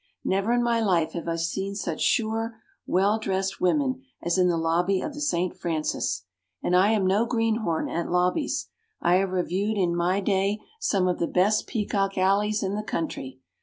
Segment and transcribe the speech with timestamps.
[0.25, 4.57] Never in my life have I seen such sure, well dressed women as in the
[4.57, 5.55] lobby of the St.
[5.55, 6.23] Francis.
[6.63, 8.69] And I am no greenhorn at lobbies.
[8.99, 13.41] I have reviewed in my day some of the best peacock alleys in the country.